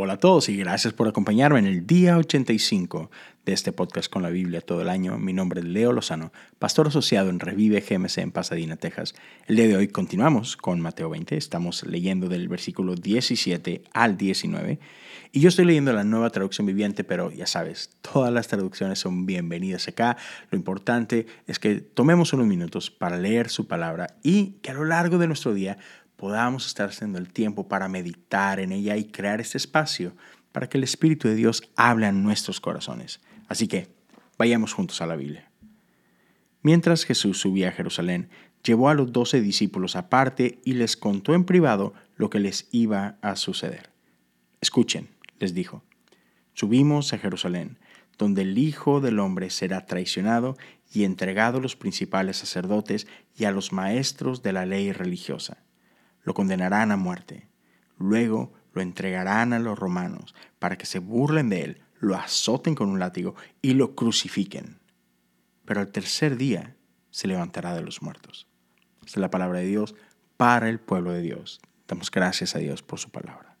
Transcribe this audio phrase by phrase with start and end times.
[0.00, 3.10] Hola a todos y gracias por acompañarme en el día 85
[3.44, 5.18] de este podcast con la Biblia todo el año.
[5.18, 9.16] Mi nombre es Leo Lozano, pastor asociado en Revive GMC en Pasadena, Texas.
[9.48, 11.36] El día de hoy continuamos con Mateo 20.
[11.36, 14.78] Estamos leyendo del versículo 17 al 19
[15.32, 19.26] y yo estoy leyendo la nueva traducción viviente, pero ya sabes, todas las traducciones son
[19.26, 20.16] bienvenidas acá.
[20.52, 24.84] Lo importante es que tomemos unos minutos para leer su palabra y que a lo
[24.84, 25.76] largo de nuestro día
[26.18, 30.16] podamos estar haciendo el tiempo para meditar en ella y crear este espacio
[30.50, 33.20] para que el Espíritu de Dios hable a nuestros corazones.
[33.46, 33.94] Así que
[34.36, 35.48] vayamos juntos a la Biblia.
[36.60, 38.30] Mientras Jesús subía a Jerusalén,
[38.64, 43.16] llevó a los doce discípulos aparte y les contó en privado lo que les iba
[43.22, 43.90] a suceder.
[44.60, 45.84] Escuchen, les dijo,
[46.52, 47.78] subimos a Jerusalén,
[48.18, 50.56] donde el Hijo del Hombre será traicionado
[50.92, 55.58] y entregado a los principales sacerdotes y a los maestros de la ley religiosa
[56.28, 57.48] lo condenarán a muerte.
[57.96, 62.90] Luego lo entregarán a los romanos para que se burlen de él, lo azoten con
[62.90, 64.78] un látigo y lo crucifiquen.
[65.64, 66.76] Pero al tercer día
[67.10, 68.46] se levantará de los muertos.
[69.06, 69.94] Esta es la palabra de Dios
[70.36, 71.62] para el pueblo de Dios.
[71.88, 73.56] Damos gracias a Dios por su palabra.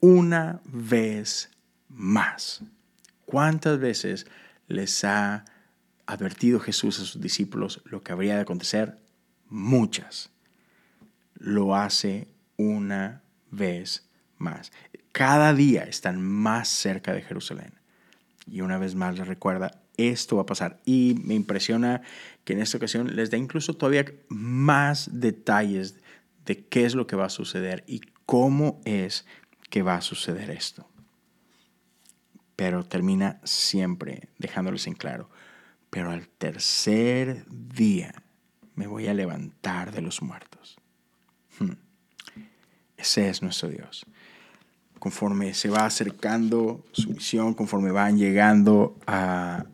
[0.00, 1.50] Una vez
[1.88, 2.62] más.
[3.24, 4.26] ¿Cuántas veces
[4.68, 5.46] les ha
[6.04, 8.98] advertido Jesús a sus discípulos lo que habría de acontecer?
[9.48, 10.32] Muchas
[11.42, 14.72] lo hace una vez más.
[15.10, 17.74] Cada día están más cerca de Jerusalén.
[18.46, 20.80] Y una vez más les recuerda, esto va a pasar.
[20.84, 22.02] Y me impresiona
[22.44, 25.96] que en esta ocasión les da incluso todavía más detalles
[26.44, 29.26] de qué es lo que va a suceder y cómo es
[29.68, 30.88] que va a suceder esto.
[32.56, 35.28] Pero termina siempre dejándoles en claro,
[35.90, 38.14] pero al tercer día
[38.74, 40.81] me voy a levantar de los muertos.
[41.62, 41.76] Hmm.
[42.96, 44.06] Ese es nuestro Dios.
[44.98, 49.64] Conforme se va acercando su misión, conforme van llegando a,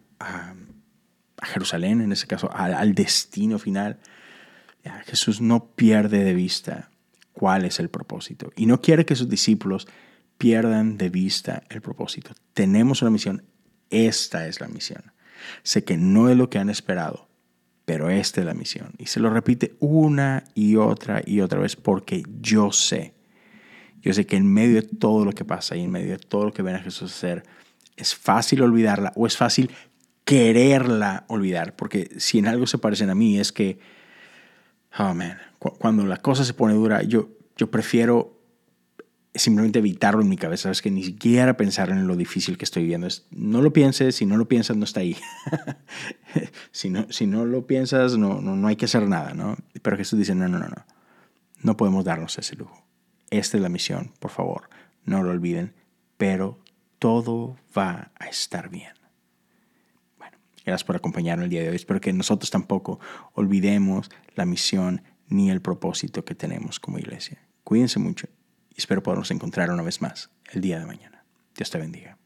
[1.42, 4.00] Jerusalén, en ese caso, al, destino final,
[5.06, 6.90] Jesús no pierde de vista
[7.32, 8.50] cuál es el propósito.
[8.56, 9.86] Y no quiere que sus discípulos
[10.38, 12.32] pierdan de vista el propósito.
[12.54, 13.44] Tenemos una misión,
[13.90, 15.12] esta es la misión.
[15.62, 17.27] Sé que no es lo que han esperado,
[17.88, 18.92] pero esta es la misión.
[18.98, 23.14] Y se lo repite una y otra y otra vez porque yo sé,
[24.02, 26.44] yo sé que en medio de todo lo que pasa y en medio de todo
[26.44, 27.44] lo que ven a Jesús hacer,
[27.96, 29.70] es fácil olvidarla o es fácil
[30.26, 33.78] quererla olvidar, porque si en algo se parecen a mí es que,
[34.98, 38.37] oh man, cuando la cosa se pone dura, yo, yo prefiero
[39.34, 42.82] simplemente evitarlo en mi cabeza, es que ni siquiera pensar en lo difícil que estoy
[42.82, 43.08] viviendo.
[43.30, 45.16] no lo pienses, si no lo piensas no está ahí.
[46.72, 49.56] si, no, si no lo piensas no, no, no hay que hacer nada, ¿no?
[49.82, 50.84] Pero Jesús dice, no, no, no, no,
[51.62, 52.84] no podemos darnos ese lujo.
[53.30, 54.70] Esta es la misión, por favor,
[55.04, 55.74] no lo olviden,
[56.16, 56.58] pero
[56.98, 58.92] todo va a estar bien.
[60.18, 61.76] Bueno, gracias por acompañarme el día de hoy.
[61.76, 62.98] Espero que nosotros tampoco
[63.34, 67.38] olvidemos la misión ni el propósito que tenemos como iglesia.
[67.62, 68.28] Cuídense mucho
[68.78, 71.24] espero podernos encontrar una vez más el día de mañana.
[71.54, 72.17] Dios te bendiga.